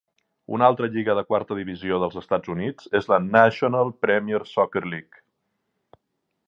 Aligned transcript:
Una 0.55 0.69
altra 0.71 0.87
lliga 0.95 1.15
de 1.19 1.23
quarta 1.33 1.57
divisió 1.59 1.99
dels 2.03 2.17
Estats 2.23 2.51
Units 2.55 2.89
és 3.01 3.09
la 3.13 3.19
National 3.27 3.93
Premier 4.07 4.43
Soccer 4.57 4.85
League. 4.95 5.25